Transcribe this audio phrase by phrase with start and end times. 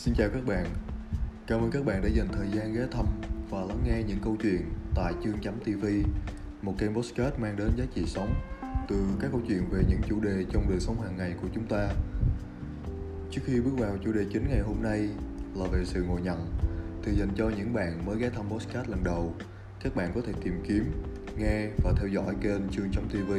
[0.00, 0.66] Xin chào các bạn
[1.46, 3.06] Cảm ơn các bạn đã dành thời gian ghé thăm
[3.50, 4.62] và lắng nghe những câu chuyện
[4.94, 5.86] tại chương.tv
[6.62, 8.34] Một kênh podcast mang đến giá trị sống
[8.88, 11.66] từ các câu chuyện về những chủ đề trong đời sống hàng ngày của chúng
[11.66, 11.88] ta
[13.30, 15.08] Trước khi bước vào chủ đề chính ngày hôm nay
[15.54, 16.46] là về sự ngồi nhận
[17.02, 19.34] Thì dành cho những bạn mới ghé thăm podcast lần đầu
[19.84, 20.84] Các bạn có thể tìm kiếm,
[21.38, 23.32] nghe và theo dõi kênh chương.tv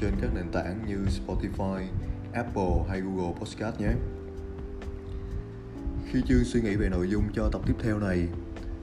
[0.00, 1.86] trên các nền tảng như Spotify,
[2.32, 3.92] Apple hay Google Podcast nhé.
[6.14, 8.26] Khi Chương suy nghĩ về nội dung cho tập tiếp theo này,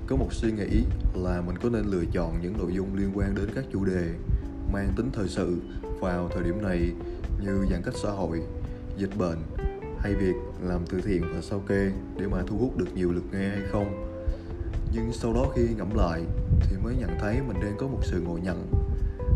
[0.08, 0.84] có một suy nghĩ
[1.16, 4.13] là mình có nên lựa chọn những nội dung liên quan đến các chủ đề
[4.73, 5.57] mang tính thời sự
[5.99, 6.91] vào thời điểm này
[7.44, 8.41] như giãn cách xã hội,
[8.98, 9.38] dịch bệnh
[9.99, 13.26] hay việc làm từ thiện và sao kê để mà thu hút được nhiều lượt
[13.32, 14.18] nghe hay không.
[14.93, 16.21] Nhưng sau đó khi ngẫm lại
[16.62, 18.71] thì mới nhận thấy mình đang có một sự ngộ nhận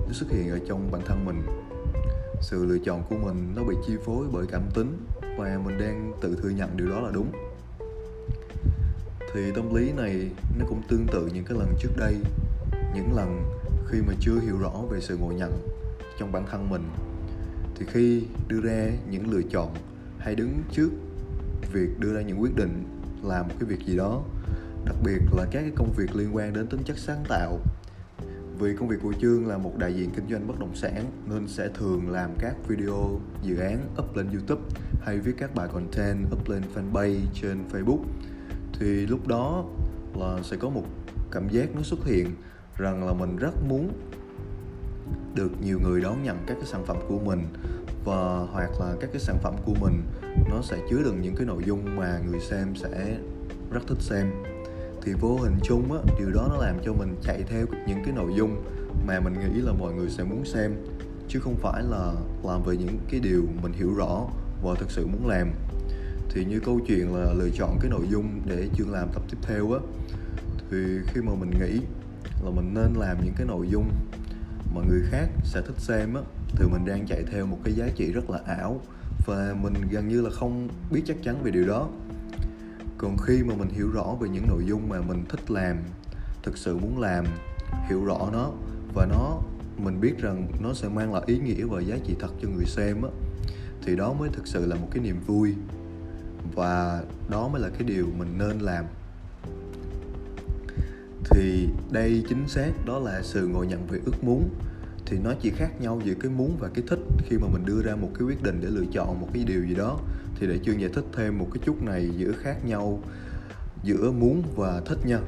[0.08, 1.42] nó xuất hiện ở trong bản thân mình
[2.42, 4.98] sự lựa chọn của mình nó bị chi phối bởi cảm tính
[5.38, 7.45] và mình đang tự thừa nhận điều đó là đúng
[9.36, 12.16] thì tâm lý này nó cũng tương tự những cái lần trước đây.
[12.96, 13.42] Những lần
[13.88, 15.68] khi mà chưa hiểu rõ về sự ngộ nhận
[16.20, 16.84] trong bản thân mình,
[17.76, 19.74] thì khi đưa ra những lựa chọn
[20.20, 20.90] hay đứng trước
[21.74, 22.84] việc đưa ra những quyết định
[23.24, 24.24] làm một cái việc gì đó,
[24.86, 27.60] đặc biệt là các cái công việc liên quan đến tính chất sáng tạo.
[28.60, 31.48] Vì công việc của Chương là một đại diện kinh doanh bất động sản, nên
[31.48, 34.62] sẽ thường làm các video, dự án up lên YouTube
[35.02, 38.04] hay viết các bài content up lên fanpage trên Facebook
[38.80, 39.66] thì lúc đó
[40.16, 40.84] là sẽ có một
[41.32, 42.28] cảm giác nó xuất hiện
[42.78, 43.92] rằng là mình rất muốn
[45.36, 47.40] được nhiều người đón nhận các cái sản phẩm của mình
[48.06, 50.02] và hoặc là các cái sản phẩm của mình
[50.50, 53.18] nó sẽ chứa đựng những cái nội dung mà người xem sẽ
[53.72, 54.32] rất thích xem.
[55.02, 58.14] Thì vô hình chung á, điều đó nó làm cho mình chạy theo những cái
[58.16, 58.64] nội dung
[59.08, 60.76] mà mình nghĩ là mọi người sẽ muốn xem,
[61.28, 64.28] chứ không phải là làm về những cái điều mình hiểu rõ
[64.64, 65.52] và thực sự muốn làm
[66.36, 69.38] thì như câu chuyện là lựa chọn cái nội dung để chương làm tập tiếp
[69.42, 69.80] theo á,
[70.72, 71.80] thì khi mà mình nghĩ
[72.44, 73.90] là mình nên làm những cái nội dung
[74.76, 77.88] mà người khác sẽ thích xem á, thì mình đang chạy theo một cái giá
[77.96, 78.82] trị rất là ảo
[79.26, 81.90] và mình gần như là không biết chắc chắn về điều đó.
[82.98, 85.78] Còn khi mà mình hiểu rõ về những nội dung mà mình thích làm,
[86.44, 87.26] thực sự muốn làm,
[87.90, 88.52] hiểu rõ nó
[88.94, 89.42] và nó,
[89.78, 92.66] mình biết rằng nó sẽ mang lại ý nghĩa và giá trị thật cho người
[92.66, 93.10] xem á,
[93.86, 95.54] thì đó mới thực sự là một cái niềm vui
[96.56, 98.86] và đó mới là cái điều mình nên làm.
[101.30, 104.50] Thì đây chính xác, đó là sự ngộ nhận về ước muốn.
[105.06, 107.00] Thì nó chỉ khác nhau giữa cái muốn và cái thích.
[107.30, 109.66] Khi mà mình đưa ra một cái quyết định để lựa chọn một cái điều
[109.66, 110.00] gì đó,
[110.40, 113.00] thì để chương giải thích thêm một cái chút này giữa khác nhau
[113.84, 115.20] giữa muốn và thích nha.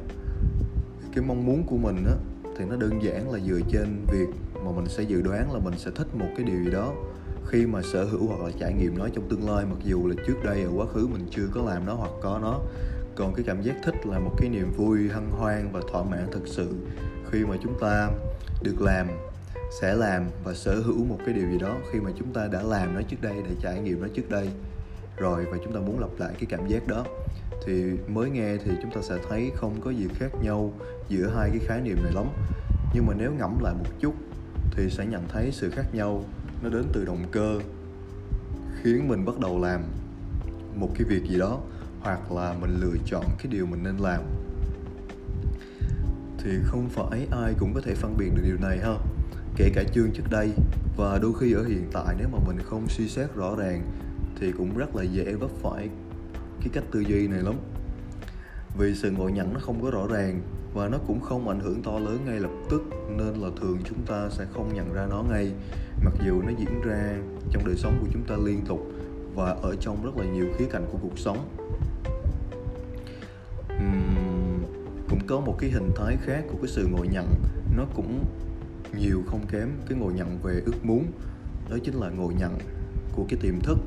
[1.15, 2.13] Cái mong muốn của mình á,
[2.57, 4.27] thì nó đơn giản là dựa trên việc
[4.65, 6.93] mà mình sẽ dự đoán là mình sẽ thích một cái điều gì đó
[7.49, 10.15] khi mà sở hữu hoặc là trải nghiệm nó trong tương lai, mặc dù là
[10.27, 12.59] trước đây ở quá khứ mình chưa có làm nó hoặc có nó,
[13.15, 16.27] còn cái cảm giác thích là một cái niềm vui, hân hoan và thỏa mãn
[16.31, 16.75] thực sự.
[17.31, 18.09] Khi mà chúng ta
[18.63, 19.07] được làm,
[19.81, 22.61] sẽ làm và sở hữu một cái điều gì đó, khi mà chúng ta đã
[22.61, 24.49] làm nó trước đây để trải nghiệm nó trước đây
[25.17, 27.05] rồi và chúng ta muốn lặp lại cái cảm giác đó,
[27.65, 30.73] thì mới nghe thì chúng ta sẽ thấy không có gì khác nhau
[31.09, 32.25] giữa hai cái khái niệm này lắm.
[32.93, 34.13] Nhưng mà nếu ngẫm lại một chút
[34.71, 36.23] thì sẽ nhận thấy sự khác nhau
[36.61, 37.59] nó đến từ động cơ,
[38.83, 39.81] khiến mình bắt đầu làm
[40.75, 41.59] một cái việc gì đó,
[41.99, 44.21] hoặc là mình lựa chọn cái điều mình nên làm.
[46.37, 48.95] Thì không phải ai cũng có thể phân biệt được điều này ha.
[49.55, 50.51] Kể cả chương trước đây,
[50.97, 53.81] và đôi khi ở hiện tại nếu mà mình không suy xét rõ ràng,
[54.39, 55.89] thì cũng rất là dễ vấp phải
[56.59, 57.55] cái cách tư duy này lắm.
[58.77, 60.41] Vì sự ngộ nhận nó không có rõ ràng
[60.77, 62.81] và nó cũng không ảnh hưởng to lớn ngay lập tức
[63.17, 65.51] nên là thường chúng ta sẽ không nhận ra nó ngay.
[66.03, 67.17] Mặc dù nó diễn ra
[67.51, 68.91] trong đời sống của chúng ta liên tục
[69.35, 71.37] và ở trong rất là nhiều khía cạnh của cuộc sống.
[73.75, 74.63] Uhm,
[75.09, 77.33] cũng có một cái hình thái khác của cái sự ngộ nhận.
[77.77, 78.25] Nó cũng
[78.99, 81.05] nhiều không kém cái ngộ nhận về ước muốn
[81.69, 82.57] đó chính là ngộ nhận
[83.15, 83.77] của cái tiềm thức.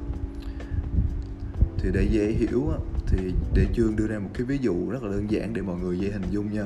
[1.79, 2.73] Thì để dễ hiểu
[3.11, 5.77] thì để chương đưa ra một cái ví dụ rất là đơn giản để mọi
[5.79, 6.65] người dễ hình dung nha.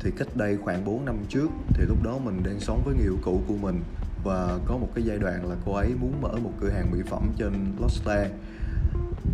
[0.00, 3.04] Thì cách đây khoảng 4 năm trước thì lúc đó mình đang sống với người
[3.04, 3.80] yêu cũ của mình
[4.24, 6.98] và có một cái giai đoạn là cô ấy muốn mở một cửa hàng mỹ
[7.06, 8.30] phẩm trên Lotte.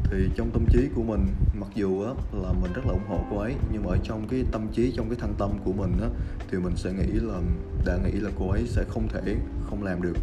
[0.04, 1.26] Thì trong tâm trí của mình
[1.60, 4.28] mặc dù á, là mình rất là ủng hộ cô ấy nhưng mà ở trong
[4.28, 6.08] cái tâm trí trong cái thân tâm của mình á,
[6.50, 7.40] thì mình sẽ nghĩ là
[7.86, 9.36] đã nghĩ là cô ấy sẽ không thể
[9.70, 10.16] không làm được.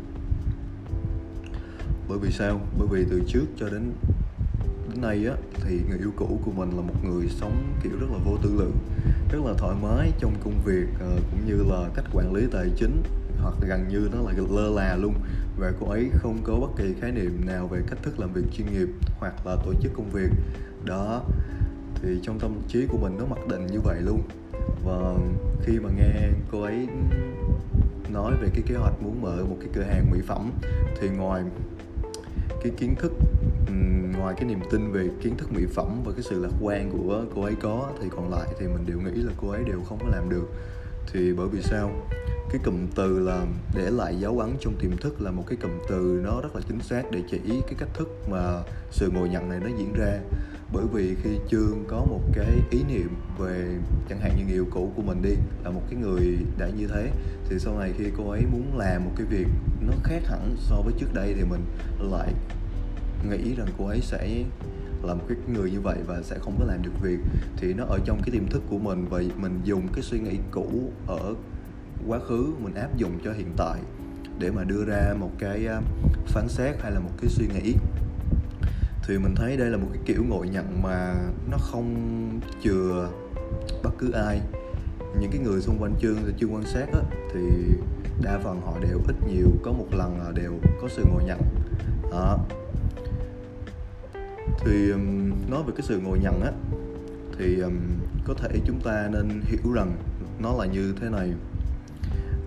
[2.10, 2.62] Bởi vì sao?
[2.78, 3.92] Bởi vì từ trước cho đến
[4.98, 5.36] đến nay á,
[5.66, 8.56] thì người yêu cũ của mình là một người sống, kiểu, rất là vô tư
[8.58, 8.76] lượng
[9.32, 12.70] rất là thoải mái trong công việc ờ, cũng như là cách quản lý tài
[12.76, 13.04] chính,
[13.42, 15.14] hoặc gần như nó là lơ là luôn.
[15.58, 18.42] Và cô ấy không có bất kỳ khái niệm nào về cách thức làm việc
[18.54, 18.88] chuyên nghiệp
[19.20, 20.30] hoặc là tổ chức công việc.
[20.86, 21.24] Đó,
[22.02, 24.22] thì trong tâm trí của mình nó mặc định như vậy luôn.
[24.86, 25.14] Và
[25.64, 26.88] khi mà nghe cô ấy
[28.14, 30.52] nói về cái kế hoạch muốn mở một cái cửa hàng mỹ phẩm,
[31.02, 31.44] thì ngoài
[32.64, 33.12] cái kiến thức
[34.18, 37.24] ngoài cái niềm tin về kiến thức mỹ phẩm và cái sự lạc quan của
[37.36, 40.00] cô ấy có thì còn lại thì mình đều nghĩ là cô ấy đều không
[40.00, 40.50] có làm được.
[41.14, 41.92] Thì bởi vì sao?
[42.52, 45.72] Cái cụm từ là để lại dấu ấn trong tiềm thức là một cái cụm
[45.90, 49.50] từ nó rất là chính xác để chỉ cái cách thức mà sự ngồi nhận
[49.50, 50.20] này nó diễn ra.
[50.74, 53.10] Bởi vì khi chương có một cái ý niệm
[53.40, 53.76] về
[54.10, 56.88] chẳng hạn như người yêu cũ của mình đi, là một cái người đã như
[56.88, 57.12] thế,
[57.50, 59.48] thì sau này khi cô ấy muốn làm một cái việc
[59.88, 61.62] nó khác hẳn so với trước đây thì mình
[62.00, 62.34] lại
[63.30, 64.44] nghĩ rằng cô ấy sẽ
[65.04, 67.18] là một cái người như vậy và sẽ không có làm được việc
[67.58, 69.06] thì nó ở trong cái tiềm thức của mình.
[69.10, 71.34] Và mình dùng cái suy nghĩ cũ ở
[72.08, 73.80] quá khứ mình áp dụng cho hiện tại
[74.40, 75.82] để mà đưa ra một cái à,
[76.26, 77.74] phán xét hay là một cái suy nghĩ.
[79.04, 81.16] Thì mình thấy đây là một cái kiểu ngộ nhận mà
[81.52, 81.96] nó không
[82.64, 83.10] chừa
[83.84, 84.42] bất cứ ai.
[85.20, 87.00] Những cái người xung quanh chương thì chưa quan sát á,
[87.34, 87.40] thì
[88.22, 91.40] đa phần họ đều ít nhiều có một lần là đều có sự ngộ nhận.
[92.12, 92.38] Đó
[94.60, 96.52] thì um, nói về cái sự ngồi nhận á
[97.38, 97.74] thì um,
[98.26, 99.96] có thể chúng ta nên hiểu rằng
[100.40, 101.34] nó là như thế này.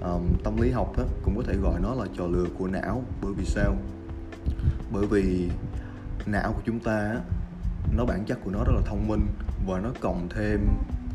[0.03, 3.05] Um, tâm lý học á, cũng có thể gọi nó là trò lừa của não.
[3.23, 3.77] Bởi vì sao?
[4.93, 5.49] Bởi vì
[6.27, 7.21] não của chúng ta á,
[7.97, 9.27] nó bản chất của nó rất là thông minh
[9.67, 10.67] và nó cộng thêm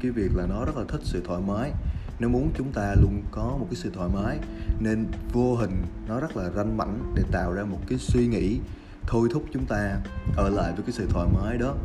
[0.01, 1.71] cái việc là nó rất là thích sự thoải mái.
[2.19, 4.39] Nó muốn chúng ta luôn có một cái sự thoải mái
[4.79, 8.59] nên vô hình nó rất là ranh mảnh để tạo ra một cái suy nghĩ
[9.07, 9.97] thôi thúc chúng ta
[10.37, 11.75] ở lại với cái sự thoải mái đó.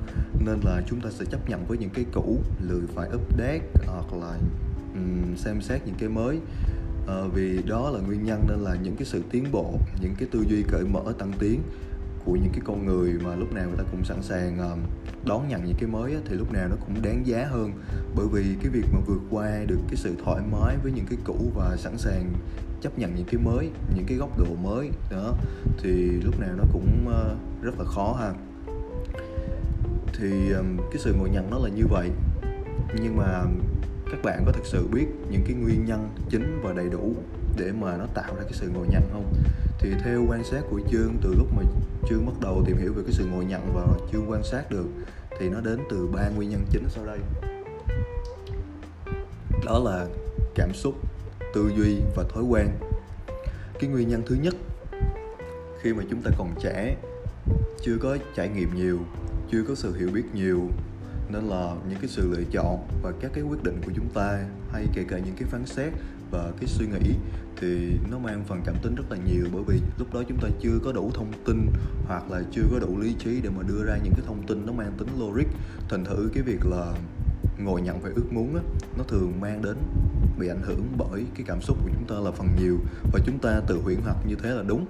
[0.45, 4.07] Nên là chúng ta sẽ chấp nhận với những cái cũ lười phải update hoặc
[4.21, 4.39] là
[4.95, 6.39] um, xem xét những cái mới.
[7.09, 10.29] À, vì đó là nguyên nhân nên là những cái sự tiến bộ những cái
[10.33, 11.63] tư duy cởi mở tăng tiến
[12.25, 14.77] của những cái con người mà lúc nào người ta cũng sẵn sàng ờ,
[15.27, 17.73] đón nhận những cái mới thì lúc nào nó cũng đáng giá hơn.
[18.17, 21.19] Bởi vì cái việc mà vượt qua được cái sự thoải mái với những cái
[21.25, 22.33] cũ và sẵn sàng
[22.81, 25.35] chấp nhận những cái mới, những cái góc độ mới, đó.
[25.79, 28.33] Thì lúc nào nó cũng ờ, rất là khó ha.
[30.19, 30.53] Thì
[30.91, 32.11] cái sự ngộ nhận nó là như vậy.
[33.03, 33.43] Nhưng mà
[34.11, 37.15] các bạn có thực sự biết những cái nguyên nhân chính và đầy đủ
[37.57, 39.33] để mà nó tạo ra cái sự ngộ nhận không?
[39.79, 41.63] Thì theo quan sát của chương, từ lúc mà
[42.09, 44.87] chương bắt đầu tìm hiểu về cái sự ngộ nhận và chương quan sát được,
[45.39, 47.19] thì nó đến từ ba nguyên nhân chính sau đây.
[49.65, 50.07] Đó là
[50.55, 50.95] cảm xúc
[51.55, 52.69] tư duy và thói quen.
[53.81, 54.55] Cái nguyên nhân thứ nhất
[55.83, 56.97] khi mà chúng ta còn trẻ
[57.83, 58.99] chưa có trải nghiệm nhiều
[59.51, 60.69] chưa có sự hiểu biết nhiều
[61.33, 64.45] nên là những cái sự lựa chọn và các cái quyết định của chúng ta
[64.73, 65.93] hay kể cả những cái phán xét
[66.31, 67.15] và cái suy nghĩ
[67.57, 69.45] thì nó mang phần cảm tính rất là nhiều.
[69.53, 71.67] Bởi vì lúc đó chúng ta chưa có đủ thông tin
[72.07, 74.67] hoặc là chưa có đủ lý trí để mà đưa ra những cái thông tin
[74.67, 75.47] nó mang tính logic.
[75.89, 76.93] Thành thử cái việc là
[77.59, 78.63] ngồi nhận về ước muốn á,
[78.99, 79.77] nó thường mang đến
[80.41, 82.79] bị ảnh hưởng bởi cái cảm xúc của chúng ta là phần nhiều
[83.13, 84.87] và chúng ta tự huyễn hoặc như thế là đúng.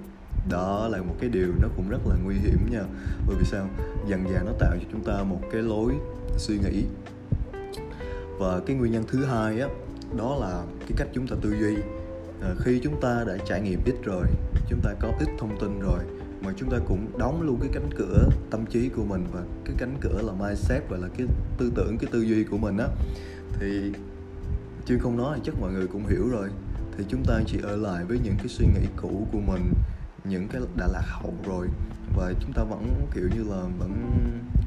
[0.49, 2.83] Đó là một cái điều nó cũng rất là nguy hiểm nha.
[3.27, 3.67] Bởi vì sao?
[4.07, 5.93] Dần dà nó tạo cho chúng ta một cái lối
[6.37, 6.83] suy nghĩ.
[8.39, 9.67] Và cái nguyên nhân thứ hai á
[10.17, 11.75] đó là cái cách chúng ta tư duy.
[12.41, 14.25] À, khi chúng ta đã trải nghiệm ít rồi
[14.69, 15.99] chúng ta có ít thông tin rồi
[16.41, 19.75] mà chúng ta cũng đóng luôn cái cánh cửa tâm trí của mình và cái
[19.79, 21.27] cánh cửa là mindset và là cái
[21.57, 22.87] tư tưởng cái tư duy của mình á
[23.59, 23.91] thì
[24.85, 26.49] chưa không nói chắc mọi người cũng hiểu rồi.
[26.97, 29.73] Thì chúng ta chỉ ở lại với những cái suy nghĩ cũ của mình,
[30.23, 31.67] những cái đã lạc hậu rồi.
[32.15, 34.11] Và chúng ta vẫn, kiểu như là, vẫn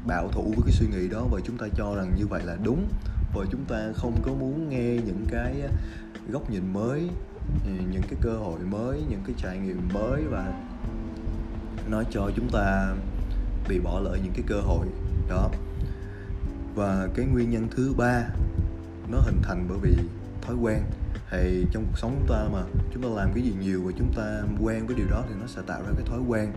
[0.07, 1.27] bảo thủ với cái suy nghĩ đó.
[1.31, 2.87] Và chúng ta cho rằng như vậy là đúng.
[3.35, 5.61] Và chúng ta không có muốn nghe những cái
[6.31, 7.09] góc nhìn mới,
[7.65, 10.23] những cái cơ hội mới, những cái trải nghiệm mới.
[10.23, 10.53] Và
[11.89, 12.95] nó cho chúng ta
[13.69, 14.87] bị bỏ lỡ những cái cơ hội
[15.29, 15.49] đó.
[16.75, 18.23] Và cái nguyên nhân thứ ba
[19.11, 19.95] nó hình thành bởi vì
[20.41, 20.81] thói quen.
[21.31, 24.13] Thì trong cuộc sống chúng ta mà chúng ta làm cái gì nhiều và chúng
[24.15, 26.51] ta quen với điều đó thì nó sẽ tạo ra cái thói quen.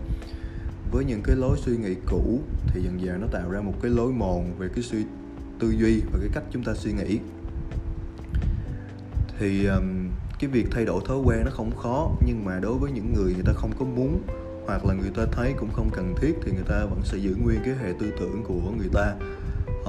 [0.91, 3.91] Với những cái lối suy nghĩ cũ thì dần dần nó tạo ra một cái
[3.91, 5.05] lối mòn về cái suy
[5.59, 7.19] tư duy và cái cách chúng ta suy nghĩ.
[9.39, 12.91] Thì um, cái việc thay đổi thói quen nó không khó nhưng mà đối với
[12.91, 14.21] những người người ta không có muốn
[14.65, 17.35] hoặc là người ta thấy cũng không cần thiết thì người ta vẫn sẽ giữ
[17.35, 19.15] nguyên cái hệ tư tưởng của người ta.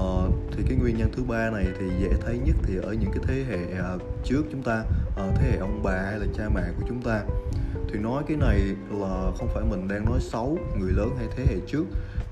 [0.01, 3.11] Ờ, thì cái nguyên nhân thứ ba này thì dễ thấy nhất thì ở những
[3.11, 4.85] cái thế hệ à, trước chúng ta
[5.17, 7.23] ờ, thế hệ ông bà hay là cha mẹ của chúng ta.
[7.93, 8.59] Thì nói cái này
[8.91, 11.85] là không phải mình đang nói xấu người lớn hay thế hệ trước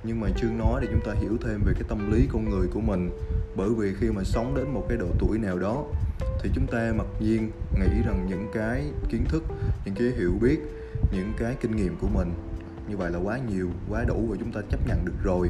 [0.05, 2.69] nhưng mà chưa nói để chúng ta hiểu thêm về cái tâm lý con người
[2.75, 3.11] của mình.
[3.57, 5.85] Bởi vì khi mà sống đến một cái độ tuổi nào đó
[6.43, 9.43] thì chúng ta mặc nhiên nghĩ rằng những cái kiến thức
[9.85, 10.59] những cái hiểu biết
[11.13, 12.31] những cái kinh nghiệm của mình
[12.89, 15.49] như vậy là quá nhiều quá đủ và chúng ta chấp nhận được rồi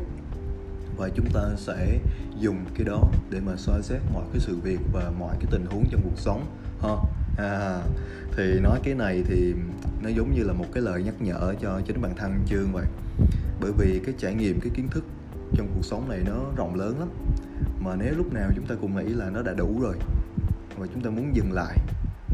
[0.99, 1.99] và chúng ta sẽ
[2.38, 5.67] dùng cái đó để mà soi xét mọi cái sự việc và mọi cái tình
[5.71, 6.45] huống trong cuộc sống
[6.83, 6.97] ha?
[7.38, 7.81] À,
[8.37, 9.55] thì nói cái này thì
[10.02, 12.87] nó giống như là một cái lời nhắc nhở cho chính bản thân chương vậy.
[13.61, 15.05] Bởi vì cái trải nghiệm cái kiến thức
[15.55, 17.09] trong cuộc sống này nó rộng lớn lắm.
[17.85, 19.97] Mà nếu lúc nào chúng ta cũng nghĩ là nó đã đủ rồi
[20.78, 21.78] và chúng ta muốn dừng lại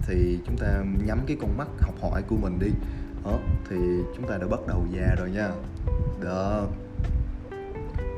[0.06, 2.70] thì chúng ta nhắm cái con mắt học hỏi của mình đi.
[3.24, 3.38] Đó
[3.70, 3.76] thì
[4.16, 5.50] chúng ta đã bắt đầu già rồi nha.
[6.20, 6.83] Được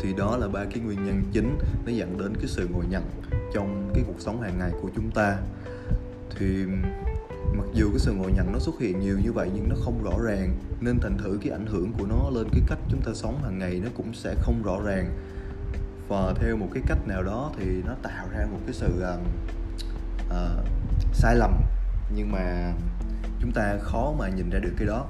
[0.06, 3.04] thì đó là ba cái nguyên nhân chính nó dẫn đến cái sự ngồi nhận
[3.54, 5.36] trong cái cuộc sống hàng ngày của chúng ta.
[6.38, 6.64] Thì
[7.58, 10.04] mặc dù cái sự ngồi nhận nó xuất hiện nhiều như vậy nhưng nó không
[10.04, 13.12] rõ ràng nên thành thử cái ảnh hưởng của nó lên cái cách chúng ta
[13.14, 15.10] sống hàng ngày nó cũng sẽ không rõ ràng.
[16.08, 19.20] Và theo một cái cách nào đó thì nó tạo ra một cái sự uh,
[20.28, 20.66] uh,
[21.12, 21.52] sai lầm.
[22.16, 22.72] Nhưng mà
[23.40, 25.06] chúng ta khó mà nhìn ra được cái đó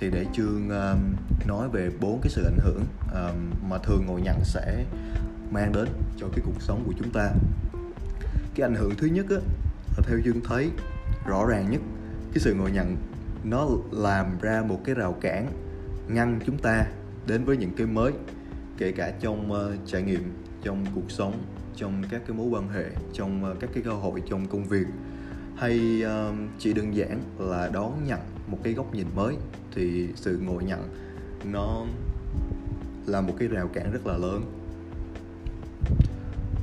[0.00, 0.98] thì để chương um,
[1.46, 4.84] nói về bốn cái sự ảnh hưởng um, mà thường ngồi nhận sẽ
[5.50, 7.30] mang đến cho cái cuộc sống của chúng ta.
[8.54, 9.36] Cái ảnh hưởng thứ nhất á,
[10.02, 10.70] theo chương thấy
[11.26, 11.80] rõ ràng nhất
[12.32, 12.96] cái sự ngồi nhận
[13.44, 15.52] nó làm ra một cái rào cản
[16.08, 16.86] ngăn chúng ta
[17.26, 18.12] đến với những cái mới
[18.78, 21.42] kể cả trong uh, trải nghiệm trong cuộc sống
[21.76, 24.86] trong các cái mối quan hệ trong uh, các cái cơ hội trong công việc.
[25.56, 28.18] Hay uh, chỉ đơn giản là đón nhận
[28.50, 29.36] một cái góc nhìn mới,
[29.74, 30.88] thì sự ngồi nhận
[31.44, 31.84] nó
[33.06, 34.42] là một cái rào cản rất là lớn.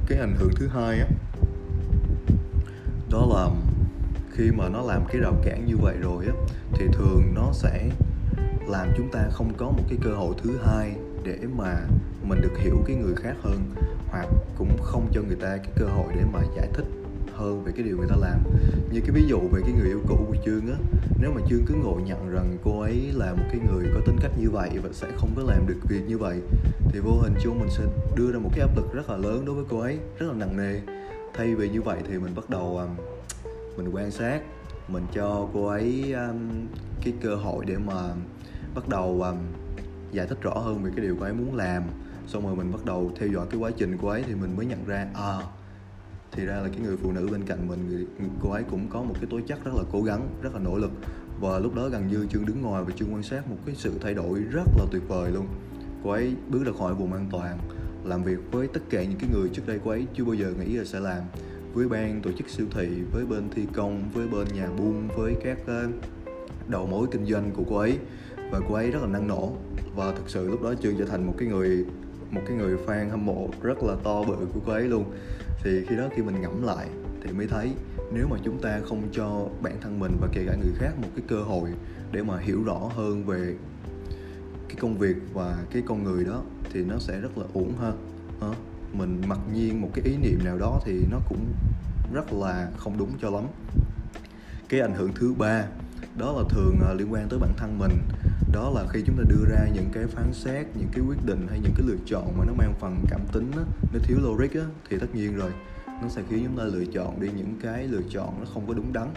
[0.08, 1.08] Cái ảnh hưởng thứ hai á,
[3.12, 3.50] đó là
[4.32, 6.34] khi mà nó làm cái rào cản như vậy rồi á,
[6.74, 7.90] thì thường nó sẽ
[8.68, 11.88] làm chúng ta không có một cái cơ hội thứ hai để mà
[12.24, 13.60] mình được hiểu cái người khác hơn,
[14.08, 14.28] hoặc
[14.58, 16.86] cũng không cho người ta cái cơ hội để mà giải thích
[17.36, 18.40] hơn về cái điều người ta làm.
[18.92, 20.78] Như cái ví dụ về cái người yêu cũ của chương á
[21.20, 24.16] nếu mà chương cứ ngồi nhận rằng cô ấy là một cái người có tính
[24.22, 26.42] cách như vậy và sẽ không có làm được việc như vậy
[26.90, 27.84] thì vô hình chung mình sẽ
[28.16, 30.34] đưa ra một cái áp lực rất là lớn đối với cô ấy rất là
[30.34, 30.82] nặng nề.
[31.34, 32.90] Thay vì như vậy thì mình bắt đầu um,
[33.78, 34.42] mình quan sát
[34.88, 36.68] mình cho cô ấy um,
[37.04, 38.14] cái cơ hội để mà
[38.76, 39.38] bắt đầu um,
[40.12, 41.84] giải thích rõ hơn về cái điều cô ấy muốn làm.
[42.28, 44.66] Xong rồi mình bắt đầu theo dõi cái quá trình của ấy thì mình mới
[44.66, 45.38] nhận ra à
[46.36, 48.06] thì ra là cái người phụ nữ bên cạnh mình người,
[48.42, 50.78] cô ấy cũng có một cái tố chất rất là cố gắng rất là nỗ
[50.78, 50.92] lực.
[51.40, 53.92] Và lúc đó gần như chương đứng ngoài và chương quan sát một cái sự
[54.02, 55.48] thay đổi rất là tuyệt vời luôn.
[56.04, 57.58] Cô ấy bước ra khỏi vùng an toàn
[58.04, 60.54] làm việc với tất cả những cái người trước đây cô ấy chưa bao giờ
[60.60, 61.24] nghĩ là sẽ làm.
[61.74, 65.36] Với ban tổ chức siêu thị với bên thi công với bên nhà buôn với
[65.44, 65.88] các ờ,
[66.68, 67.98] đầu mối kinh doanh của cô ấy.
[68.52, 69.54] Và cô ấy rất là năng nổ.
[69.96, 71.86] Và thực sự lúc đó chương trở thành một cái người
[72.32, 75.06] một cái người fan hâm mộ rất là to bự của cô ấy luôn
[75.66, 76.88] thì khi đó khi mình ngẫm lại
[77.24, 77.72] thì mới thấy
[78.14, 81.08] nếu mà chúng ta không cho bản thân mình và kể cả người khác một
[81.16, 81.70] cái cơ hội
[82.12, 83.56] để mà hiểu rõ hơn về
[84.68, 86.42] cái công việc và cái con người đó,
[86.74, 87.92] thì nó sẽ rất là uổng ha.
[88.94, 91.46] Mình mặc nhiên một cái ý niệm nào đó thì nó cũng
[92.14, 93.44] rất là không đúng cho lắm.
[94.70, 95.66] Cái ảnh hưởng thứ ba
[96.18, 97.98] đó là thường à, liên quan tới bản thân mình.
[98.52, 101.48] Đó là khi chúng ta đưa ra những cái phán xét những cái quyết định
[101.50, 104.54] hay những cái lựa chọn mà nó mang phần cảm tính á, nó thiếu logic
[104.54, 105.52] á, thì tất nhiên rồi
[106.02, 108.74] nó sẽ khiến chúng ta lựa chọn đi những cái lựa chọn nó không có
[108.74, 109.08] đúng đắn.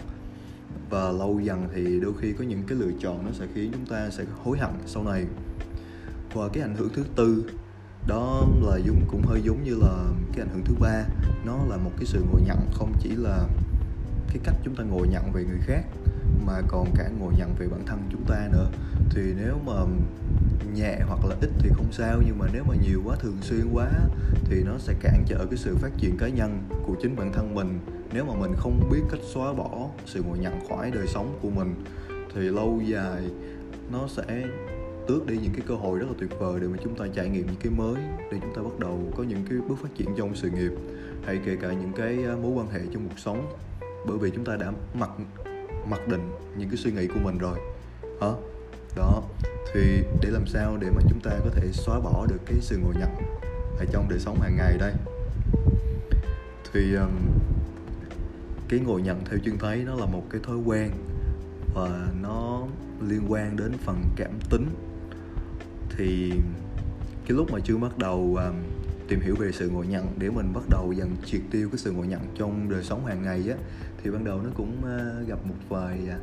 [0.91, 3.87] Và lâu dần thì đôi khi có những cái lựa chọn nó sẽ khiến chúng
[3.87, 5.27] ta sẽ hối hận sau này.
[6.35, 7.51] Và cái ảnh hưởng thứ tư
[8.07, 11.05] đó là giống cũng hơi giống như là cái ảnh hưởng thứ ba
[11.45, 13.45] nó là một cái sự ngồi nhận không chỉ là
[14.29, 15.85] cái cách chúng ta ngồi nhận về người khác
[16.49, 18.71] mà còn cả ngồi nhận về bản thân chúng ta nữa.
[19.11, 19.73] Thì nếu mà
[20.75, 23.67] nhẹ hoặc là ít thì không sao, nhưng mà nếu mà nhiều quá, thường xuyên
[23.73, 23.91] quá,
[24.45, 27.55] thì nó sẽ cản trở cái sự phát triển cá nhân của chính bản thân
[27.55, 27.79] mình.
[28.13, 31.51] Nếu mà mình không biết cách xóa bỏ sự ngồi nhận khỏi đời sống của
[31.51, 31.75] mình,
[32.35, 33.23] thì lâu dài
[33.93, 34.43] nó sẽ
[35.09, 37.29] tước đi những cái cơ hội rất là tuyệt vời để mà chúng ta trải
[37.29, 38.03] nghiệm những cái mới,
[38.33, 40.73] để chúng ta bắt đầu có những cái bước phát triển trong sự nghiệp,
[41.27, 43.53] hay kể cả những cái à, mối quan hệ trong cuộc sống.
[44.07, 45.11] Bởi vì chúng ta đã mặc
[45.91, 47.59] mặc định những cái suy nghĩ của mình rồi.
[48.21, 48.29] Hả?
[48.97, 49.23] Đó
[49.75, 52.79] thì để làm sao để mà chúng ta có thể xóa bỏ được cái sự
[52.79, 53.11] ngồi nhận
[53.79, 54.93] ở trong đời sống hàng ngày đây?
[56.73, 57.11] Thì um,
[58.69, 60.91] cái ngồi nhận theo chương thấy nó là một cái thói quen
[61.75, 62.63] và nó
[63.09, 64.67] liên quan đến phần cảm tính.
[65.97, 66.33] Thì
[67.27, 68.55] cái lúc mà chưa bắt đầu um,
[69.09, 71.93] tìm hiểu về sự ngồi nhận để mình bắt đầu dần triệt tiêu cái sự
[71.93, 73.57] ngồi nhận trong đời sống hàng ngày á
[74.03, 76.19] thì ban đầu nó cũng ờ, gặp một vài à,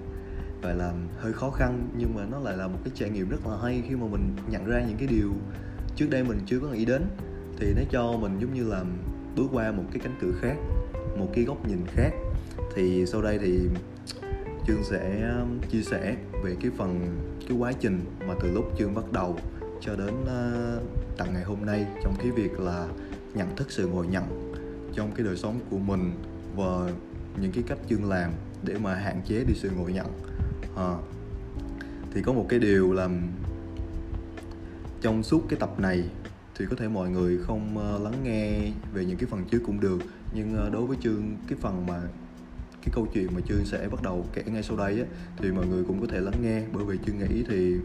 [0.63, 3.48] gọi là hơi khó khăn nhưng mà nó lại là một cái trải nghiệm rất
[3.48, 5.32] là hay khi mà mình nhận ra những cái điều
[5.96, 7.01] trước đây mình chưa có nghĩ đến.
[7.60, 8.84] Thì nó cho mình giống như là
[9.36, 10.55] bước qua một cái cánh cửa khác
[11.17, 12.12] một cái góc nhìn khác.
[12.75, 13.60] Thì sau đây thì
[14.67, 15.34] chương sẽ
[15.70, 17.17] chia sẻ về cái phần
[17.48, 19.38] cái quá trình mà từ lúc chương bắt đầu
[19.82, 22.88] cho đến uh, tận ngày hôm nay trong cái việc là
[23.34, 24.53] nhận thức sự ngồi nhận
[24.94, 26.12] trong cái đời sống của mình.
[26.55, 26.91] Và
[27.42, 28.32] những cái cách chương làm
[28.63, 30.08] để mà hạn chế đi sự ngộ nhận.
[30.75, 30.96] À,
[32.13, 33.22] thì có một cái điều làm
[35.01, 36.04] trong suốt cái tập này
[36.56, 39.80] thì có thể mọi người không ờ, lắng nghe về những cái phần trước cũng
[39.80, 40.00] được
[40.34, 42.01] nhưng ờ, đối với chương cái phần mà
[42.86, 45.06] cái câu chuyện mà chương sẽ bắt đầu kể ngay sau đây á,
[45.38, 46.63] thì mọi người cũng có thể lắng nghe.
[46.74, 47.75] Bởi vì chương nghĩ thì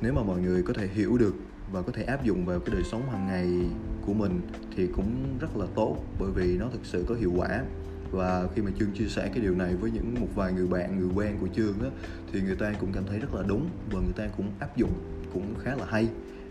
[0.00, 1.34] nếu mà mọi người có thể hiểu được
[1.72, 3.70] và có thể áp dụng vào cái đời sống hàng ngày
[4.06, 4.40] của mình
[4.76, 7.62] thì cũng rất là tốt bởi vì nó thực sự có hiệu quả
[8.10, 10.98] và khi mà chương chia sẻ cái điều này với những một vài người bạn
[10.98, 11.90] người quen của chương á
[12.32, 14.92] thì người ta cũng cảm thấy rất là đúng và người ta cũng áp dụng
[15.32, 16.08] cũng khá là hay.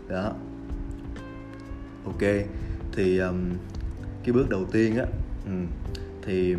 [0.08, 0.32] Đó.
[2.04, 2.22] Ok
[2.92, 3.50] thì um,
[4.24, 5.04] cái bước đầu tiên á
[5.46, 5.66] um,
[6.22, 6.54] thì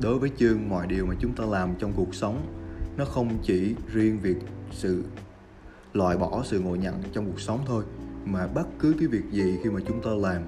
[0.00, 2.46] đối với chương mọi điều mà chúng ta làm trong cuộc sống
[2.96, 4.36] nó không chỉ riêng việc
[4.70, 5.04] sự
[5.92, 7.84] loại bỏ sự ngộ nhận trong cuộc sống thôi
[8.24, 10.42] mà bất cứ cái việc gì khi mà chúng ta làm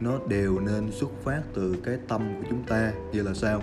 [0.00, 2.92] nó đều nên xuất phát từ cái tâm của chúng ta.
[3.12, 3.62] Như là sao?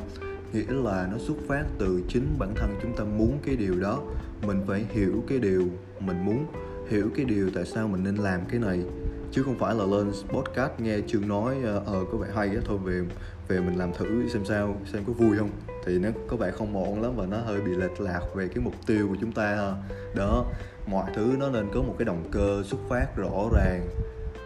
[0.53, 4.01] Nghĩa là nó xuất phát từ chính bản thân chúng ta muốn cái điều đó.
[4.41, 5.67] Mình phải hiểu cái điều
[5.99, 6.45] mình muốn
[6.89, 8.83] hiểu cái điều tại sao mình nên làm cái này.
[9.31, 12.61] Chứ không phải là lên podcast nghe chương nói ờ, uh, có vẻ hay á
[12.65, 13.01] thôi về
[13.47, 15.49] về mình làm thử xem sao xem có vui không.
[15.85, 18.63] Thì nó có vẻ không ổn lắm và nó hơi bị lệch lạc về cái
[18.63, 19.73] mục tiêu của chúng ta ha.
[20.15, 20.45] Đó
[20.87, 23.87] mọi thứ nó nên có một cái động cơ xuất phát rõ ràng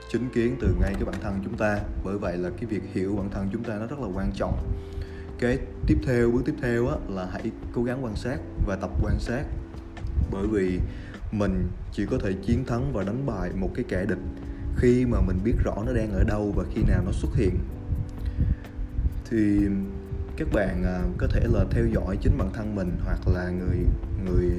[0.09, 1.79] chứng kiến từ ngay cái bản thân chúng ta.
[2.03, 4.57] Bởi vậy là cái việc hiểu bản thân chúng ta nó rất là quan trọng.
[5.39, 8.37] Cái tiếp theo bước tiếp theo á, là hãy cố gắng quan sát
[8.67, 9.43] và tập quan sát.
[10.31, 10.79] Bởi vì
[11.31, 14.19] mình chỉ có thể chiến thắng và đánh bại một cái kẻ địch
[14.77, 17.59] khi mà mình biết rõ nó đang ở đâu và khi nào nó xuất hiện.
[19.29, 19.67] Thì
[20.37, 23.77] các bạn à, có thể là theo dõi chính bản thân mình hoặc là người
[24.25, 24.51] người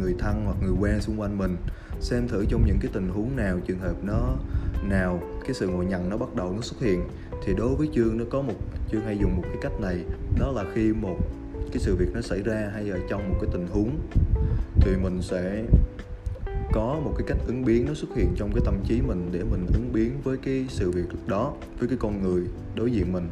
[0.00, 1.56] người thân hoặc người quen xung quanh mình
[2.00, 4.36] xem thử trong những cái tình huống nào trường hợp nó
[4.88, 7.04] nào cái sự ngộ nhận nó bắt đầu nó xuất hiện,
[7.44, 8.54] thì đối với chương nó có một,
[8.90, 9.98] chương hay dùng một cái cách này,
[10.38, 11.16] đó là khi một
[11.72, 13.90] cái sự việc nó xảy ra hay ở trong một cái tình huống,
[14.80, 15.64] thì mình sẽ
[16.72, 19.40] có một cái cách ứng biến nó xuất hiện trong cái tâm trí mình để
[19.50, 22.42] mình ứng biến với cái sự việc đó, với cái con người
[22.74, 23.28] đối diện mình.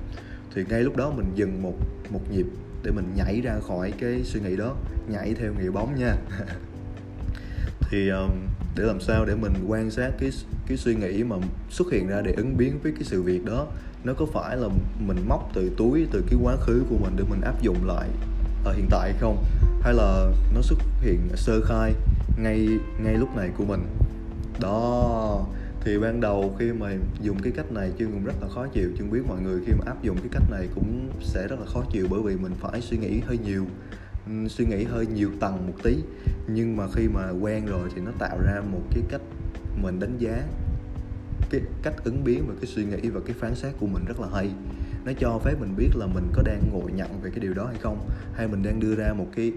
[0.55, 1.75] Thì ngay lúc đó mình dừng một
[2.11, 2.47] một nhịp
[2.85, 4.77] để mình nhảy ra khỏi cái suy nghĩ đó,
[5.09, 6.17] nhảy theo nghĩa bóng nha.
[7.91, 8.31] thì um,
[8.77, 10.31] để làm sao để mình quan sát cái
[10.67, 11.37] cái suy nghĩ mà
[11.71, 13.67] xuất hiện ra để ứng biến với cái sự việc đó
[14.05, 14.69] nó có phải là
[15.07, 18.09] mình móc từ túi từ cái quá khứ của mình để mình áp dụng lại
[18.65, 19.45] ở hiện tại không?
[19.83, 21.93] Hay là nó xuất hiện sơ khai
[22.43, 22.69] ngay
[23.05, 23.87] ngay lúc này của mình?
[24.61, 25.47] Đó
[25.85, 26.91] thì ban đầu khi mà
[27.23, 28.91] dùng cái cách này chương cũng rất là khó chịu.
[28.99, 31.67] Chương biết mọi người khi mà áp dụng cái cách này cũng sẽ rất là
[31.67, 33.67] khó chịu bởi vì mình phải suy nghĩ hơi nhiều
[34.49, 35.97] suy nghĩ hơi nhiều tầng một tí.
[36.47, 39.21] Nhưng mà khi mà quen rồi thì nó tạo ra một cái cách
[39.83, 40.43] mình đánh giá
[41.51, 44.21] cái cách ứng biến và cái suy nghĩ và cái phán xét của mình rất
[44.21, 44.51] là hay.
[45.05, 47.67] Nó cho phép mình biết là mình có đang ngồi nhận về cái điều đó
[47.67, 49.53] hay không hay mình đang đưa ra một cái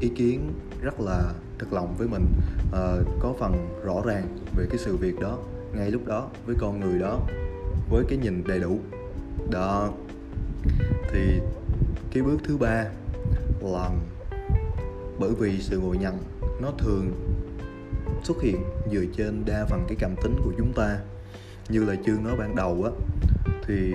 [0.00, 2.24] ý kiến rất là thật lòng với mình
[2.68, 5.38] uh, có phần rõ ràng về cái sự việc đó
[5.74, 7.20] ngay lúc đó với con người đó
[7.90, 8.78] với cái nhìn đầy đủ.
[9.50, 9.92] Đó.
[11.12, 11.40] Thì
[12.12, 12.84] cái bước thứ ba
[13.72, 14.00] lần
[15.18, 16.18] bởi vì sự ngộ nhận
[16.62, 17.12] nó thường
[18.24, 18.56] xuất hiện
[18.92, 20.98] dựa trên đa phần cái cảm tính của chúng ta.
[21.68, 22.90] Như là chương nói ban đầu á,
[23.66, 23.92] thì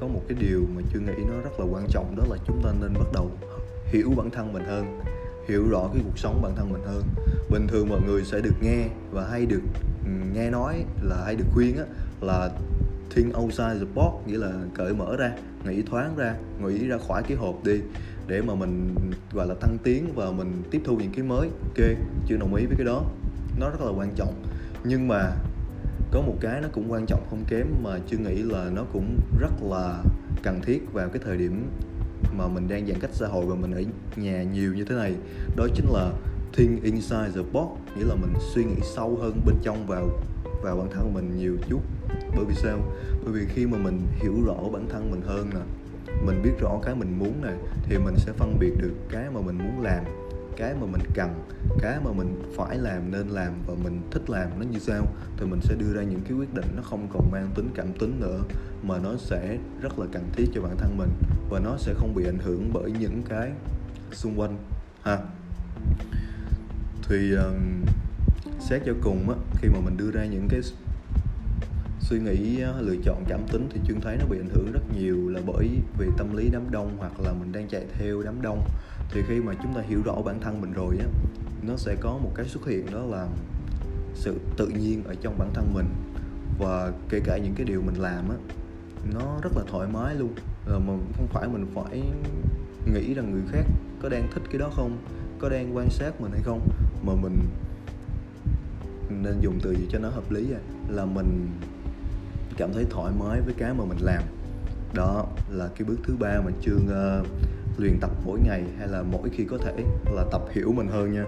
[0.00, 2.60] có một cái điều mà chương nghĩ nó rất là quan trọng, đó là chúng
[2.64, 3.30] ta nên bắt đầu
[3.86, 5.00] hiểu bản thân mình hơn,
[5.48, 7.02] hiểu rõ cái cuộc sống bản thân mình hơn.
[7.50, 9.62] Bình thường mọi người sẽ được nghe và hay được
[10.04, 11.84] ừ, nghe nói là hay được khuyên á,
[12.20, 12.50] là
[13.10, 15.32] think outside the box nghĩa là cởi mở ra,
[15.64, 17.80] nghĩ thoáng ra, nghĩ ra khỏi cái hộp đi
[18.26, 18.94] để mà mình,
[19.32, 21.48] gọi là tăng tiến và mình tiếp thu những cái mới.
[21.48, 21.86] Ok,
[22.26, 23.04] chưa đồng ý với cái đó.
[23.60, 24.34] Nó rất là quan trọng.
[24.84, 25.32] Nhưng mà
[26.10, 29.18] có một cái nó cũng quan trọng không kém mà chưa nghĩ là nó cũng
[29.40, 30.02] rất là
[30.42, 31.70] cần thiết vào cái thời điểm
[32.36, 33.82] mà mình đang giãn cách xã hội và mình ở
[34.16, 35.14] nhà nhiều như thế này.
[35.56, 36.12] Đó chính là
[36.52, 40.08] think inside the box, nghĩa là mình suy nghĩ sâu hơn bên trong vào
[40.62, 41.80] vào bản thân mình nhiều chút.
[42.36, 42.78] Bởi vì sao?
[43.24, 45.60] Bởi vì khi mà mình hiểu rõ bản thân mình hơn nè
[46.24, 49.40] mình biết rõ cái mình muốn này thì mình sẽ phân biệt được cái mà
[49.40, 50.04] mình muốn làm
[50.56, 51.44] cái mà mình cần
[51.78, 55.06] cái mà mình phải làm nên làm và mình thích làm nó như sao.
[55.36, 57.92] Thì mình sẽ đưa ra những cái quyết định nó không còn mang tính cảm
[57.92, 58.40] tính nữa
[58.82, 61.10] mà nó sẽ rất là cần thiết cho bản thân mình
[61.50, 63.52] và nó sẽ không bị ảnh hưởng bởi những cái
[64.12, 64.56] xung quanh
[65.02, 65.18] ha.
[67.08, 67.84] Thì um,
[68.60, 70.60] xét cho cùng á khi mà mình đưa ra những cái
[72.02, 74.80] suy nghĩ ờ, lựa chọn cảm tính thì chương thấy nó bị ảnh hưởng rất
[74.98, 78.42] nhiều là bởi vì tâm lý đám đông hoặc là mình đang chạy theo đám
[78.42, 78.64] đông.
[79.10, 81.06] Thì khi mà chúng ta hiểu rõ bản thân mình rồi á,
[81.62, 83.28] nó sẽ có một cái xuất hiện đó là
[84.14, 85.86] sự tự nhiên ở trong bản thân mình.
[86.58, 88.36] Và kể cả những cái điều mình làm á,
[89.14, 90.34] nó rất là thoải mái luôn.
[90.66, 92.02] Ờ, là mình không phải mình phải
[92.94, 93.64] nghĩ rằng người khác
[94.02, 94.98] có đang thích cái đó không,
[95.38, 96.68] có đang quan sát mình hay không,
[97.06, 97.38] mà mình
[99.22, 101.50] nên dùng từ gì cho nó hợp lý à là mình
[102.56, 104.22] cảm thấy thoải mái với cái mà mình làm.
[104.94, 107.24] Đó là cái bước thứ ba mình chương uh, ờ,
[107.78, 109.72] luyện tập mỗi ngày hay là mỗi khi có thể
[110.12, 111.24] là tập hiểu mình hơn nha.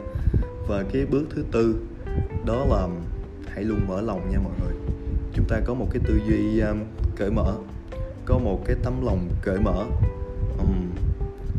[0.69, 1.77] Và cái bước thứ tư
[2.47, 2.89] đó là
[3.49, 4.75] hãy luôn mở lòng nha mọi người.
[5.35, 6.79] Chúng ta có một cái tư duy um,
[7.17, 7.55] cởi mở
[8.27, 9.85] có một cái tấm lòng cởi mở
[10.59, 10.91] um,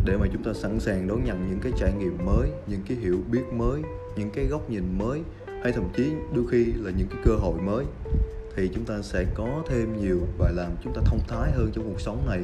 [0.06, 2.98] để mà chúng ta sẵn sàng đón nhận những cái trải nghiệm mới những cái
[2.98, 3.82] hiểu biết mới
[4.16, 5.22] những cái góc nhìn mới
[5.64, 7.86] hay thậm chí đôi khi là những cái cơ hội mới
[8.56, 11.84] thì chúng ta sẽ có thêm nhiều và làm chúng ta thông thái hơn trong
[11.84, 12.42] cuộc sống này.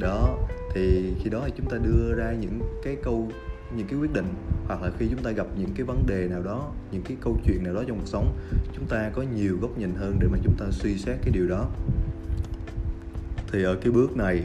[0.00, 0.38] Đó,
[0.74, 3.30] thì khi đó thì chúng ta đưa ra những cái câu,
[3.76, 4.34] những cái quyết định,
[4.66, 7.38] hoặc là khi chúng ta gặp những cái vấn đề nào đó, những cái câu
[7.44, 8.38] chuyện nào đó trong cuộc sống,
[8.74, 11.48] chúng ta có nhiều góc nhìn hơn để mà chúng ta suy xét cái điều
[11.48, 11.70] đó.
[13.52, 14.42] Thì ở cái bước này,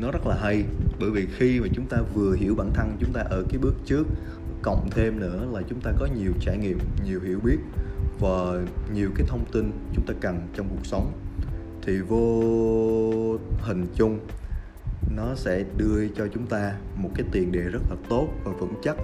[0.00, 0.64] nó rất là hay,
[1.00, 3.74] bởi vì khi mà chúng ta vừa hiểu bản thân, chúng ta ở cái bước
[3.86, 4.06] trước,
[4.62, 7.58] cộng thêm nữa là chúng ta có nhiều trải nghiệm, nhiều hiểu biết
[8.24, 8.60] và
[8.94, 11.12] nhiều cái thông tin chúng ta cần trong cuộc sống,
[11.82, 14.18] thì vô hình chung,
[15.16, 18.74] nó sẽ đưa cho chúng ta một cái tiền đề rất là tốt và vững
[18.82, 18.96] chắc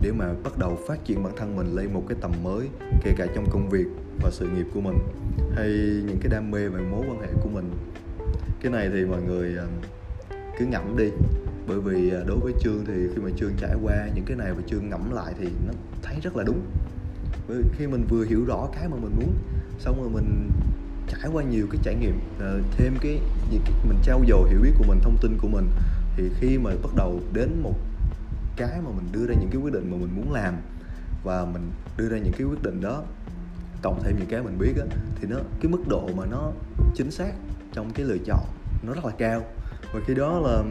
[0.00, 2.68] để mà bắt đầu phát triển bản thân mình lên một cái tầm mới,
[3.02, 3.86] kể cả trong công việc
[4.22, 4.98] và sự nghiệp của mình,
[5.54, 5.68] hay
[6.06, 7.70] những cái đam mê và mối quan hệ của mình.
[8.60, 9.66] Cái này thì mọi người ờ,
[10.58, 11.10] cứ ngẫm đi,
[11.68, 14.52] bởi vì ờ, đối với trương thì khi mà trương trải qua những cái này
[14.52, 16.60] và trương ngẫm lại thì nó thấy rất là đúng
[17.78, 19.34] khi mình vừa hiểu rõ cái mà mình muốn
[19.78, 20.50] xong rồi mình
[21.08, 24.58] trải qua nhiều cái trải nghiệm ờ, thêm cái, những cái mình trao dồi hiểu
[24.62, 25.70] biết của mình thông tin của mình
[26.16, 27.74] thì khi mà bắt đầu đến một
[28.56, 30.54] cái mà mình đưa ra những cái quyết định mà mình muốn làm
[31.24, 33.02] và mình đưa ra những cái quyết định đó
[33.82, 34.86] cộng thêm những cái mình biết á
[35.20, 36.52] thì nó cái mức độ mà nó
[36.94, 37.32] chính xác
[37.72, 38.44] trong cái lựa chọn
[38.82, 39.44] nó rất là cao.
[39.92, 40.62] Và khi đó là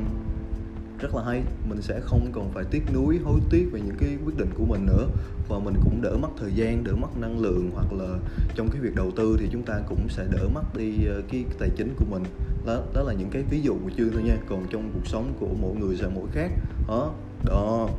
[0.99, 1.43] rất là hay.
[1.69, 4.65] Mình sẽ không còn phải tiếc nuối, hối tiếc về những cái quyết định của
[4.65, 5.07] mình nữa.
[5.47, 8.19] Và mình cũng đỡ mất thời gian, đỡ mất năng lượng, hoặc là
[8.55, 11.45] trong cái việc đầu tư thì chúng ta cũng sẽ đỡ mất đi ờ, cái
[11.59, 12.23] tài chính của mình.
[12.65, 14.37] Đó đó là những cái ví dụ của chương thôi nha.
[14.49, 16.51] Còn trong cuộc sống của mỗi người sẽ mỗi khác.
[16.87, 17.13] Đó
[17.45, 17.89] đó.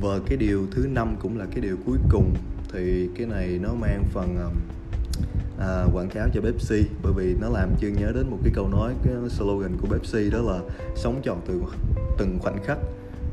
[0.00, 2.34] Và cái điều thứ năm cũng là cái điều cuối cùng.
[2.72, 4.36] Thì cái này nó mang phần
[5.60, 8.68] à, quảng cáo cho Pepsi bởi vì nó làm chương nhớ đến một cái câu
[8.68, 10.60] nói cái slogan của Pepsi đó là
[10.96, 11.62] sống trọn từ
[12.18, 12.78] từng khoảnh khắc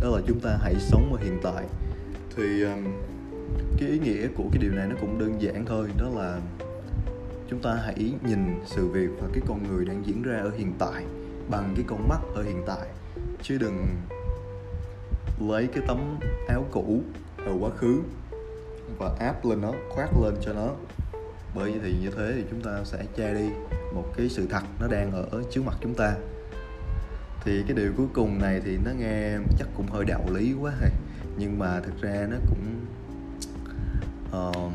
[0.02, 1.64] đó là chúng ta hãy sống ở hiện tại
[2.36, 2.84] thì um,
[3.78, 6.40] cái ý nghĩa của cái điều này nó cũng đơn giản thôi đó là
[7.50, 10.74] chúng ta hãy nhìn sự việc và cái con người đang diễn ra ở hiện
[10.80, 11.04] tại
[11.50, 12.88] bằng cái con mắt ở hiện tại
[13.42, 13.88] chứ đừng
[15.40, 17.02] lấy cái tấm áo cũ
[17.46, 18.02] ở quá khứ
[18.98, 20.70] và áp lên nó khoác lên cho nó
[21.58, 23.50] bởi vì thì như thế thì chúng ta sẽ che đi
[23.94, 26.16] một cái sự thật nó đang ở trước mặt chúng ta.
[27.44, 30.72] Thì cái điều cuối cùng này thì nó nghe chắc cũng hơi đạo lý quá
[30.82, 30.92] hay.
[31.38, 32.86] Nhưng mà thực ra nó cũng
[34.28, 34.72] uh,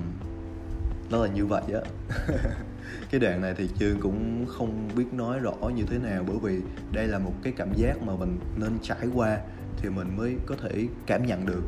[1.10, 1.80] nó là như vậy á.
[3.10, 6.60] Cái đoạn này thì chương cũng không biết nói rõ như thế nào bởi vì
[6.92, 9.38] đây là một cái cảm giác mà mình nên trải qua
[9.76, 11.62] thì mình mới có thể cảm nhận được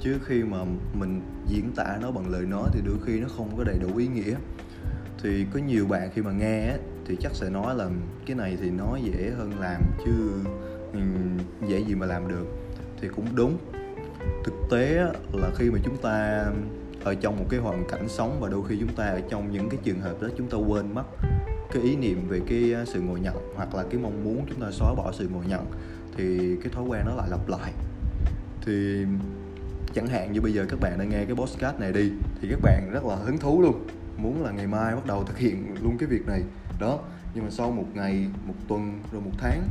[0.00, 0.58] chứ khi mà
[0.94, 3.96] mình diễn tả nó bằng lời nói thì đôi khi nó không có đầy đủ
[3.96, 4.34] ý nghĩa.
[5.22, 6.72] Thì có nhiều bạn khi mà nghe
[7.04, 7.88] thì chắc sẽ nói là
[8.26, 10.12] cái này thì nói dễ hơn làm chứ
[10.92, 11.00] ừ,
[11.68, 12.46] dễ gì mà làm được.
[13.00, 13.58] Thì cũng đúng.
[14.44, 16.46] Thực tế là khi mà chúng ta
[17.04, 19.68] ở trong một cái hoàn cảnh sống và đôi khi chúng ta ở trong những
[19.68, 21.04] cái trường hợp đó chúng ta quên mất
[21.72, 24.60] cái ý niệm về cái à, sự ngồi nhận hoặc là cái mong muốn chúng
[24.60, 25.66] ta xóa bỏ sự ngồi nhận,
[26.16, 27.72] thì cái thói quen nó lại lặp lại.
[28.66, 29.04] Thì
[29.96, 32.60] chẳng hạn như bây giờ các bạn đang nghe cái podcast này đi, thì các
[32.62, 33.86] bạn rất là hứng thú luôn.
[34.16, 36.42] Muốn là ngày mai bắt đầu thực hiện luôn cái việc này.
[36.80, 36.98] Đó,
[37.34, 39.68] nhưng mà sau một ngày, một tuần, rồi một tháng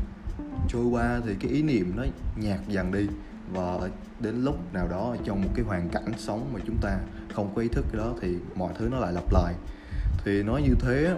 [0.70, 2.04] trôi qua thì cái ý niệm nó
[2.36, 3.08] nhạt dần đi.
[3.54, 3.78] Và
[4.20, 6.98] đến lúc nào đó trong một cái hoàn cảnh sống mà chúng ta
[7.34, 9.54] không có ý thức cái đó thì mọi thứ nó lại lặp lại.
[10.24, 11.18] Thì nói như thế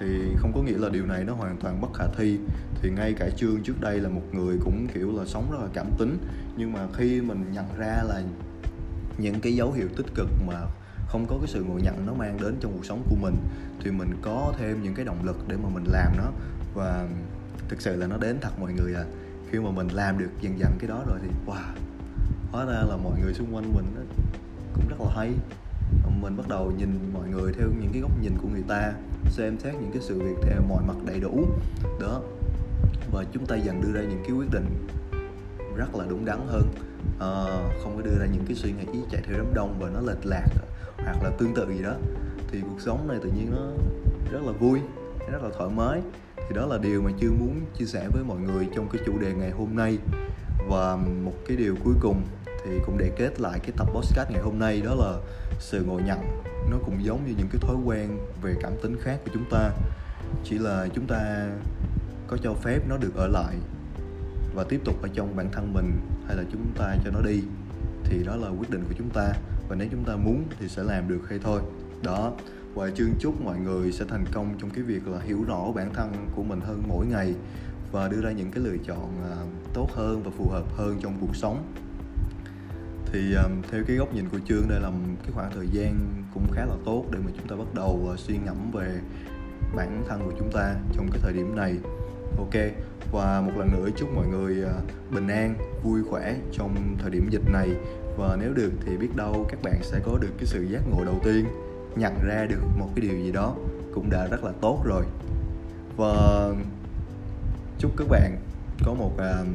[0.00, 0.06] thì
[0.36, 2.38] không có nghĩa là điều này nó hoàn toàn bất khả thi.
[2.82, 5.68] Thì ngay cả chương trước đây là một người cũng kiểu là sống rất là
[5.72, 6.18] cảm tính.
[6.56, 8.22] Nhưng mà khi mình nhận ra là
[9.18, 10.54] những cái dấu hiệu tích cực mà
[11.08, 13.34] không có cái sự ngộ nhận nó mang đến trong cuộc sống của mình,
[13.80, 16.30] thì mình có thêm những cái động lực để mà mình làm nó.
[16.74, 17.08] Và
[17.68, 19.04] thực sự là nó đến thật mọi người à.
[19.50, 21.74] Khi mà mình làm được dần dần cái đó rồi thì, wow,
[22.52, 24.06] hóa ra là mọi người xung quanh mình
[24.74, 25.32] cũng rất là hay
[26.20, 28.92] mình bắt đầu nhìn mọi người theo những cái góc nhìn của người ta
[29.30, 31.46] xem xét những cái sự việc theo mọi mặt đầy đủ.
[32.00, 32.20] Đó.
[33.12, 34.86] Và chúng ta dần đưa ra những cái quyết định
[35.76, 36.68] rất là đúng đắn hơn.
[37.20, 37.30] À,
[37.82, 40.26] không có đưa ra những cái suy nghĩ chạy theo đám đông và nó lệch
[40.26, 40.46] lạc
[40.96, 41.94] hoặc là tương tự gì đó.
[42.50, 43.66] Thì cuộc sống này tự nhiên nó
[44.32, 44.80] rất là vui
[45.32, 46.00] rất là thoải mái.
[46.36, 49.18] Thì đó là điều mà chưa muốn chia sẻ với mọi người trong cái chủ
[49.18, 49.98] đề ngày hôm nay.
[50.68, 52.22] Và một cái điều cuối cùng
[52.64, 55.18] thì cũng để kết lại cái tập podcast ngày hôm nay đó là
[55.58, 56.18] sự ngộ nhận
[56.70, 59.70] nó cũng giống như những cái thói quen về cảm tính khác của chúng ta.
[60.44, 61.50] Chỉ là chúng ta
[62.26, 63.56] có cho phép nó được ở lại
[64.54, 67.42] và tiếp tục ở trong bản thân mình hay là chúng ta cho nó đi
[68.04, 69.32] thì đó là quyết định của chúng ta.
[69.68, 71.60] Và nếu chúng ta muốn thì sẽ làm được hay thôi.
[72.02, 72.32] Đó,
[72.74, 75.94] và chương chúc mọi người sẽ thành công trong cái việc là hiểu rõ bản
[75.94, 77.34] thân của mình hơn mỗi ngày
[77.92, 79.36] và đưa ra những cái lựa chọn à,
[79.74, 81.72] tốt hơn và phù hợp hơn trong cuộc sống
[83.12, 84.90] thì um, theo cái góc nhìn của chương đây là
[85.22, 85.98] cái khoảng thời gian
[86.34, 89.00] cũng khá là tốt để mà chúng ta bắt đầu uh, suy ngẫm về
[89.76, 91.76] bản thân của chúng ta trong cái thời điểm này.
[92.38, 92.54] Ok
[93.12, 97.28] và một lần nữa chúc mọi người uh, bình an vui khỏe trong thời điểm
[97.30, 97.68] dịch này.
[98.16, 101.04] Và nếu được thì biết đâu các bạn sẽ có được cái sự giác ngộ
[101.04, 101.44] đầu tiên
[101.96, 103.54] nhận ra được một cái điều gì đó
[103.94, 105.04] cũng đã rất là tốt rồi.
[105.96, 106.48] Và
[107.78, 108.36] chúc các bạn
[108.84, 109.46] có một uh,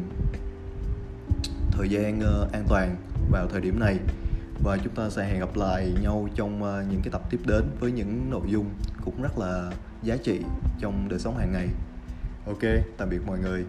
[1.71, 2.95] thời gian uh, an toàn
[3.31, 3.97] vào thời điểm này.
[4.63, 7.63] Và chúng ta sẽ hẹn gặp lại nhau trong ờ, những cái tập tiếp đến
[7.79, 8.69] với những nội dung
[9.05, 9.71] cũng rất là
[10.03, 10.39] giá trị
[10.79, 11.67] trong đời sống hàng ngày.
[12.47, 13.65] Ok, tạm biệt mọi người.